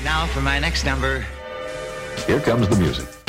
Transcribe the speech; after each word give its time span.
And 0.00 0.06
now 0.06 0.24
for 0.28 0.40
my 0.40 0.58
next 0.58 0.86
number. 0.86 1.26
Here 2.26 2.40
comes 2.40 2.66
the 2.70 2.76
music. 2.76 3.19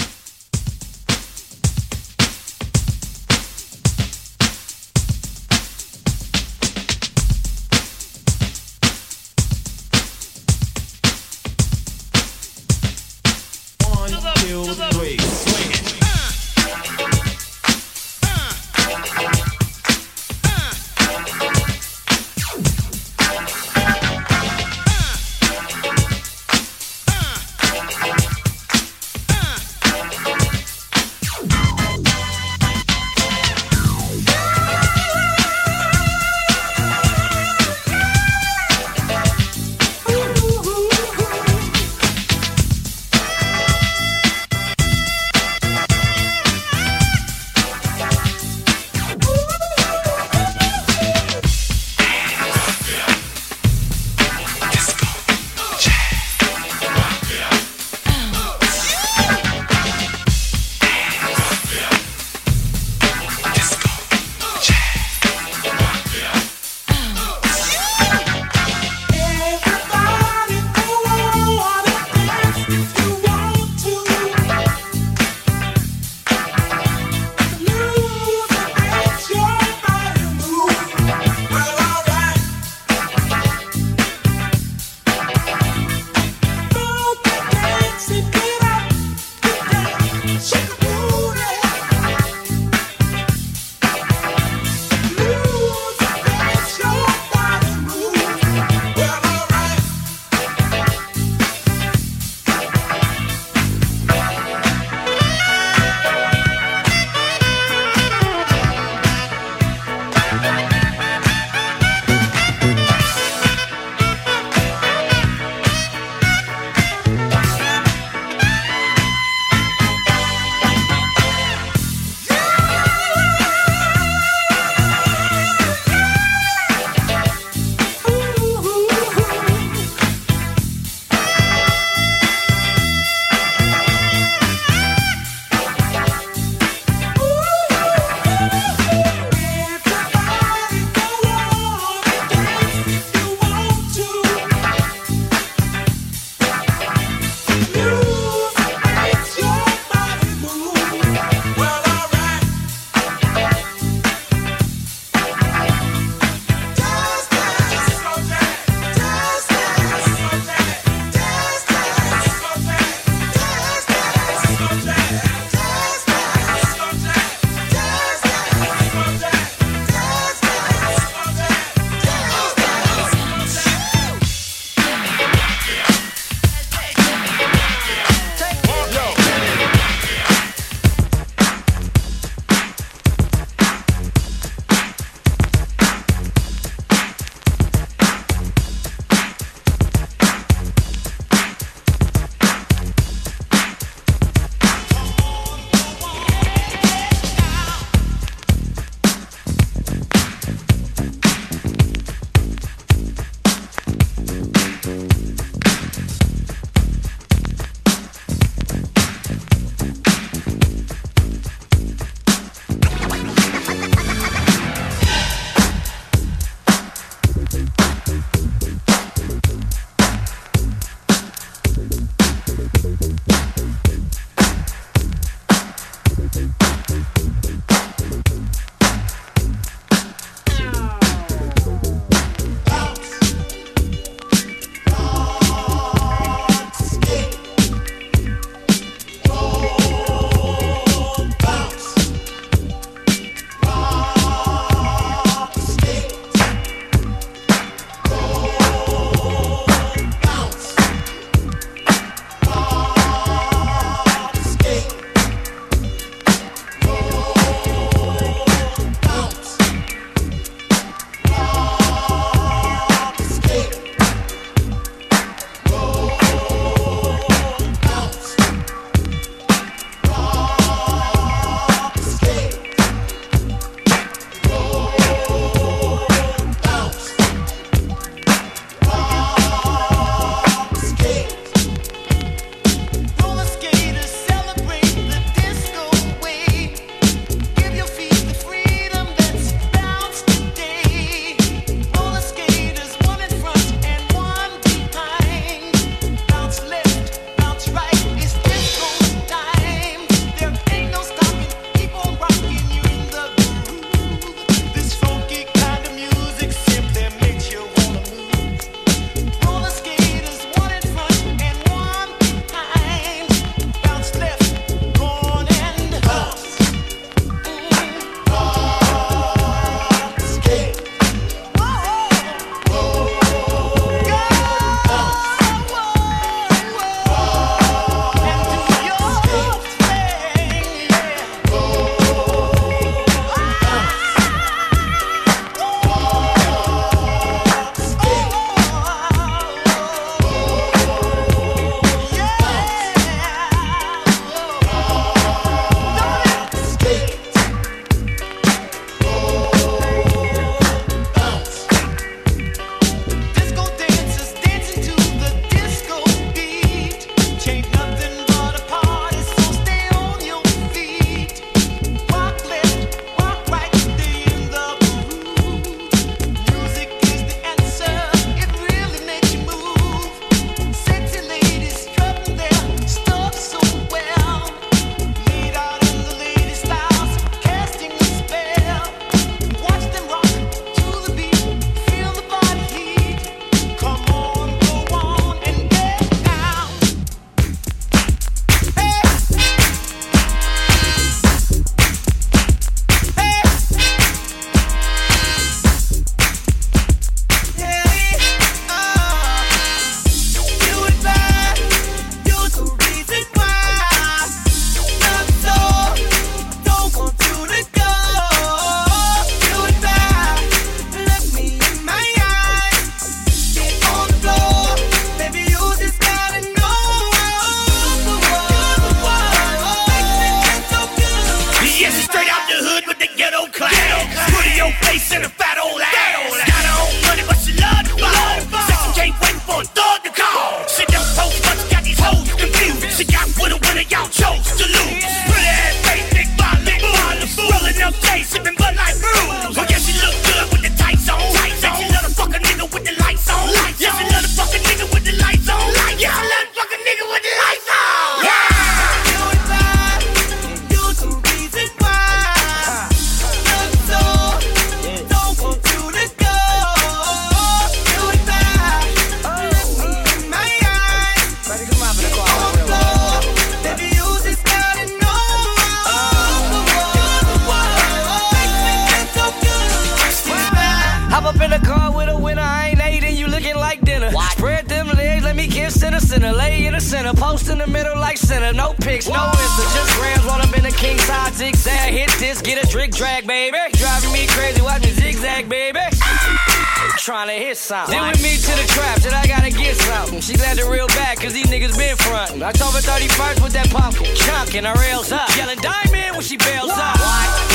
Something. 487.72 487.96
Then 487.96 488.12
with 488.12 488.22
me 488.22 488.36
to 488.36 488.54
the 488.60 488.68
trap, 488.68 489.00
said 489.00 489.14
I 489.14 489.26
gotta 489.28 489.50
get 489.50 489.78
something. 489.78 490.20
She 490.20 490.34
glad 490.34 490.58
to 490.58 490.70
reel 490.70 490.88
back, 490.88 491.20
cause 491.20 491.32
these 491.32 491.48
niggas 491.48 491.78
been 491.78 491.96
frontin'. 491.96 492.44
October 492.44 492.80
31st 492.80 493.42
with 493.42 493.54
that 493.54 493.70
pumpkin, 493.70 494.14
chunkin' 494.14 494.66
her 494.66 494.76
rails 494.76 495.12
up. 495.12 495.30
Yelling 495.38 495.60
diamond 495.60 496.12
when 496.16 496.22
she 496.22 496.36
bails 496.36 496.72
up. 496.72 497.00
Okay, 497.00 497.51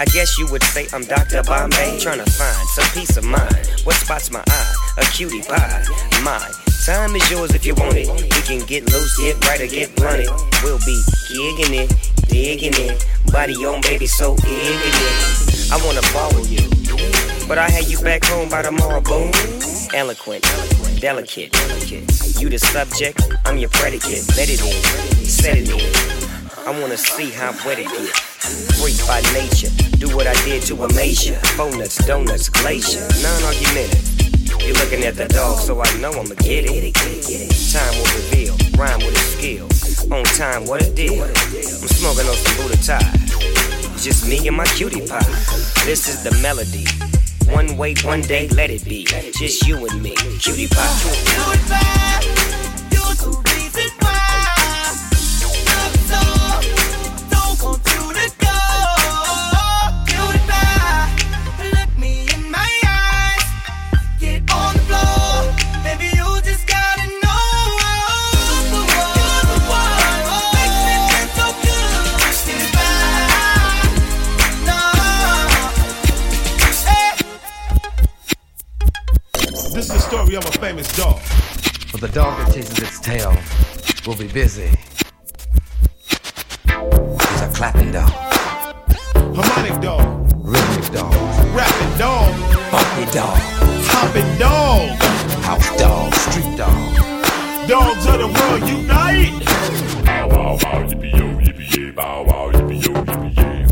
I 0.00 0.06
guess 0.06 0.38
you 0.38 0.46
would 0.50 0.62
say 0.62 0.86
I'm 0.94 1.04
Dr. 1.04 1.42
Bombay, 1.42 1.98
trying 2.00 2.24
to 2.24 2.30
find 2.32 2.68
some 2.70 2.88
peace 2.94 3.18
of 3.18 3.24
mind. 3.24 3.52
What 3.84 3.96
spots 3.96 4.30
my 4.30 4.42
eye? 4.48 4.74
A 4.96 5.02
cutie 5.12 5.42
pie. 5.42 5.84
My 6.24 6.40
time 6.86 7.14
is 7.14 7.30
yours 7.30 7.54
if 7.54 7.66
you 7.66 7.74
want 7.74 7.98
it. 7.98 8.08
We 8.08 8.40
can 8.40 8.64
get 8.66 8.90
loose, 8.90 9.18
get 9.18 9.36
right, 9.44 9.60
or 9.60 9.66
get 9.66 9.94
blunted. 9.96 10.30
We'll 10.64 10.78
be 10.78 10.96
gigging 11.28 11.84
it, 11.84 12.28
digging 12.28 12.72
it. 12.76 13.04
Body 13.30 13.52
on, 13.66 13.82
baby, 13.82 14.06
so 14.06 14.32
ignorant. 14.48 15.68
I 15.70 15.76
wanna 15.84 16.00
with 16.34 16.48
you, 16.48 17.46
but 17.46 17.58
I 17.58 17.68
had 17.68 17.84
you 17.84 18.00
back 18.00 18.24
home 18.24 18.48
by 18.48 18.62
tomorrow, 18.62 19.02
boom. 19.02 19.30
Eloquent, 19.92 20.44
delicate. 20.98 21.52
You 22.40 22.48
the 22.48 22.58
subject, 22.58 23.20
I'm 23.44 23.58
your 23.58 23.68
predicate. 23.68 24.26
Let 24.34 24.48
it 24.48 24.64
in, 24.64 25.26
set 25.26 25.58
it 25.58 25.68
in. 25.68 26.66
I 26.66 26.80
wanna 26.80 26.96
see 26.96 27.28
how 27.28 27.52
wet 27.66 27.78
it 27.78 27.88
get. 27.88 28.29
Freak 28.80 28.98
by 29.06 29.20
nature, 29.32 29.70
do 29.98 30.14
what 30.16 30.26
I 30.26 30.34
did 30.44 30.62
to 30.64 30.74
Amasia. 30.84 31.40
Donuts, 31.56 32.04
donuts, 32.06 32.48
glacier, 32.48 33.00
non-argumentative. 33.22 34.20
You're 34.62 34.76
looking 34.76 35.04
at 35.04 35.16
the 35.16 35.26
dog, 35.28 35.58
so 35.58 35.80
I 35.80 35.90
know 35.98 36.10
I'ma 36.10 36.34
get 36.40 36.64
it. 36.66 36.94
Time 37.72 37.94
will 37.96 38.10
reveal, 38.16 38.56
rhyme 38.76 38.98
with 38.98 39.16
a 39.16 39.24
skill. 39.36 39.66
On 40.12 40.24
time, 40.24 40.66
what 40.66 40.82
a 40.82 40.90
deal. 40.92 41.22
I'm 41.22 41.88
smoking 41.88 42.26
on 42.28 42.36
some 42.36 42.56
Buddha 42.56 42.76
tie. 42.82 43.12
Just 43.96 44.28
me 44.28 44.46
and 44.48 44.56
my 44.56 44.66
cutie 44.66 45.06
pie. 45.06 45.20
This 45.84 46.08
is 46.08 46.22
the 46.22 46.32
melody. 46.42 46.86
One 47.54 47.76
way, 47.76 47.94
one 48.04 48.22
day, 48.22 48.48
let 48.48 48.70
it 48.70 48.84
be. 48.84 49.04
Just 49.04 49.66
you 49.66 49.86
and 49.86 50.02
me, 50.02 50.14
cutie 50.40 50.68
pie. 50.68 52.19
But 82.00 82.14
the 82.14 82.20
dog 82.20 82.38
that 82.38 82.54
chases 82.54 82.78
its 82.78 82.98
tail 83.00 83.36
will 84.06 84.16
be 84.16 84.26
busy. 84.32 84.70
He's 86.64 87.42
a 87.42 87.50
clapping 87.52 87.92
dog, 87.92 88.08
Harmonic 89.36 89.82
dog, 89.82 90.32
rhythmic 90.36 90.92
dog, 90.92 91.14
rapping 91.54 91.98
dog, 91.98 92.32
funky 92.70 93.04
dog, 93.12 93.36
hopping 93.84 94.38
dog. 94.38 94.88
house 95.44 95.76
dog, 95.78 96.14
street 96.14 96.56
dog. 96.56 97.68
Dogs 97.68 98.06
of 98.06 98.18
the 98.18 98.28
world 98.28 98.66
unite. 98.66 99.44
Bow 100.06 100.28
wow 100.28 100.58
wow 100.62 100.82
yippee 100.88 101.12
yo 101.18 101.26
yippee 101.44 101.76
yay. 101.76 101.90
Bow 101.90 102.24
wow 102.24 102.50
yippee 102.50 102.80
yo 102.82 102.92
yippee 102.94 103.36
yay. 103.36 103.66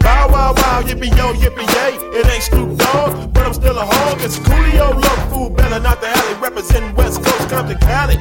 Bow 0.00 0.28
wow 0.32 0.54
wow, 0.56 0.82
yippee 0.82 1.16
yo, 1.18 1.34
yippee 1.34 1.68
yay. 1.76 2.18
It 2.18 2.26
ain't 2.32 2.42
Snoop 2.44 2.78
Dogg, 2.78 3.32
but 3.34 3.46
I'm 3.46 3.52
still 3.52 3.76
a 3.78 3.84
hog. 3.84 4.18
It's 4.22 4.38
Coolio, 4.38 4.94
love 4.94 5.32
food, 5.32 5.56
Bella, 5.56 5.80
not 5.80 6.00
the 6.00 6.01
alley. 6.12 6.34
Representing 6.40 6.94
West 6.94 7.22
Coast, 7.24 7.48
Compton, 7.48 7.78
Cali. 7.78 8.16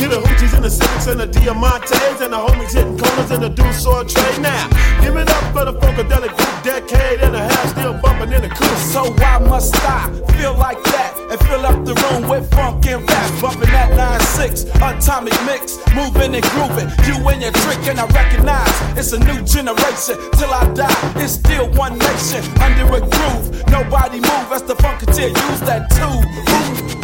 To 0.00 0.08
the 0.08 0.18
hoochies 0.18 0.54
and 0.54 0.64
the 0.64 0.70
civics 0.70 1.06
and 1.06 1.20
the 1.20 1.28
diamantes 1.28 2.20
and 2.20 2.32
the 2.32 2.36
homies 2.36 2.74
hitting 2.74 2.98
corners 2.98 3.30
in 3.30 3.40
the 3.40 3.48
deuce 3.48 3.86
or 3.86 4.02
trade 4.04 4.40
now. 4.40 4.66
Give 5.00 5.16
it 5.16 5.30
up 5.30 5.44
for 5.54 5.64
the 5.64 5.74
funkadelic 5.74 6.34
group, 6.34 6.54
decade 6.64 7.20
and 7.20 7.36
a 7.36 7.38
half, 7.38 7.70
still 7.70 7.94
bumping 8.02 8.32
in 8.32 8.42
the 8.42 8.48
coupe. 8.48 8.78
So 8.90 9.12
why 9.14 9.38
must 9.38 9.76
I 9.86 10.10
feel 10.34 10.54
like 10.58 10.82
that 10.90 11.14
and 11.30 11.38
fill 11.46 11.64
up 11.64 11.84
the 11.84 11.94
room 11.94 12.28
with 12.28 12.50
funk 12.50 12.86
and 12.86 13.08
rap? 13.08 13.30
Bumping 13.40 13.70
that 13.70 13.94
9-6, 13.94 14.66
atomic 14.82 15.34
mix, 15.46 15.78
moving 15.94 16.34
and 16.34 16.44
grooving. 16.50 16.90
You 17.06 17.14
and 17.28 17.40
your 17.40 17.52
trick, 17.52 17.86
and 17.86 18.00
I 18.00 18.06
recognize 18.10 18.74
it's 18.98 19.12
a 19.12 19.20
new 19.20 19.46
generation. 19.46 20.18
Till 20.34 20.50
I 20.50 20.66
die, 20.74 21.22
it's 21.22 21.34
still 21.34 21.70
one 21.78 21.98
nation 21.98 22.42
under 22.58 22.98
a 22.98 23.00
groove. 23.00 23.62
Nobody 23.70 24.18
move 24.18 24.48
as 24.50 24.62
the 24.62 24.74
funketeer 24.74 25.30
use 25.30 25.60
that 25.70 25.86
tube. 25.94 26.26
Ooh. 26.50 27.03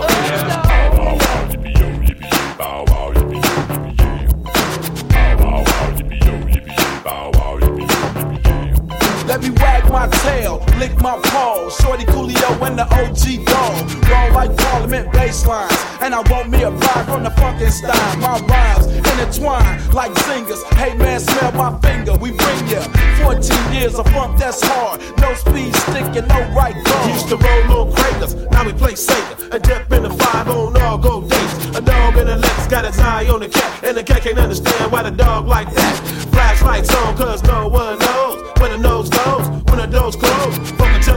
Shorty 11.79 12.05
Coolio 12.05 12.67
and 12.67 12.77
the 12.77 12.83
OG 12.83 13.45
dog. 13.45 14.09
Roll 14.09 14.33
like 14.33 14.55
Parliament 14.57 15.11
bass 15.13 15.45
lines. 15.45 15.71
And 16.01 16.13
I 16.13 16.21
want 16.29 16.49
me 16.49 16.63
a 16.63 16.71
vibe 16.71 17.05
from 17.05 17.23
the 17.23 17.29
fucking 17.31 17.71
style. 17.71 18.17
My 18.17 18.39
rhymes 18.39 18.87
intertwine 18.87 19.93
like 19.93 20.17
singers. 20.19 20.61
Hey 20.73 20.95
man, 20.97 21.19
smell 21.19 21.51
my 21.53 21.79
finger. 21.79 22.13
We 22.17 22.31
bring 22.31 22.67
ya 22.67 22.81
14 23.23 23.73
years 23.73 23.95
of 23.95 24.07
funk 24.11 24.37
that's 24.37 24.61
hard. 24.61 24.99
No 25.19 25.33
speed 25.35 25.75
sticking, 25.75 26.27
no 26.27 26.39
right 26.53 26.75
Used 26.75 27.29
guard. 27.29 27.29
to 27.29 27.37
roll 27.37 27.87
on 27.87 27.93
craters, 27.93 28.35
now 28.51 28.65
we 28.65 28.73
play 28.73 28.93
Sega. 28.93 29.53
A 29.53 29.59
dip 29.59 29.91
in 29.91 30.03
the 30.03 30.09
five 30.09 30.49
on 30.49 30.75
all 30.81 30.97
go 30.97 31.21
days. 31.21 31.75
A 31.77 31.81
dog 31.81 32.17
in 32.17 32.27
the 32.27 32.37
legs 32.37 32.67
got 32.67 32.85
his 32.85 32.99
eye 32.99 33.27
on 33.29 33.39
the 33.39 33.49
cat, 33.49 33.83
and 33.83 33.95
the 33.95 34.03
cat 34.03 34.21
can't 34.21 34.37
understand 34.37 34.91
why 34.91 35.03
the 35.03 35.11
dog 35.11 35.47
like 35.47 35.73
that. 35.73 35.95
Flashlights 36.31 36.93
on, 36.95 37.15
cause 37.15 37.43
no 37.43 37.67
one 37.67 37.99
knows 37.99 38.59
when 38.59 38.71
the 38.71 38.77
nose 38.77 39.09
goes 39.09 39.47
when 39.71 39.79
the 39.79 39.87
doors 39.87 40.15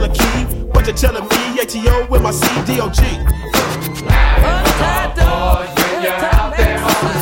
but 0.05 0.13
key. 0.19 0.43
What 0.69 0.85
you 0.85 0.93
telling 0.93 1.23
me? 1.23 1.59
ATO 1.59 2.05
with 2.11 2.21
my 2.21 2.29
CDOG. 2.29 3.01
You're 6.03 6.13
out 6.13 6.55
there 6.55 7.14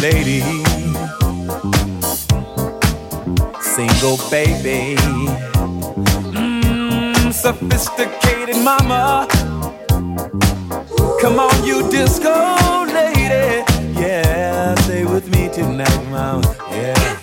lady, 0.00 0.40
single 3.60 4.16
baby, 4.30 4.96
mm, 6.32 7.32
sophisticated 7.32 8.56
mama. 8.64 9.26
Come 11.20 11.38
on, 11.38 11.64
you 11.64 11.88
disco 11.90 12.32
lady, 12.86 13.62
yeah, 14.00 14.74
stay 14.76 15.04
with 15.04 15.28
me 15.34 15.50
tonight, 15.52 16.02
mama, 16.10 16.56
yeah. 16.70 17.19